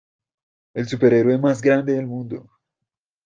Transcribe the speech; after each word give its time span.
¡El 0.73 0.87
superhéroe 0.87 1.37
más 1.37 1.61
grande 1.61 1.93
del 1.93 2.07
mundo! 2.07 2.49